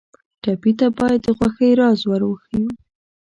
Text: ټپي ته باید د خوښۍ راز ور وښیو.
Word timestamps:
ټپي 0.41 0.71
ته 0.79 0.87
باید 0.97 1.19
د 1.23 1.27
خوښۍ 1.37 1.71
راز 1.79 1.99
ور 2.09 2.21
وښیو. 2.29 2.69